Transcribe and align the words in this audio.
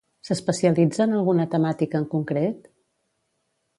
S'especialitza 0.27 1.03
en 1.05 1.13
alguna 1.17 1.45
temàtica 1.53 2.01
en 2.05 2.09
concret? 2.17 2.67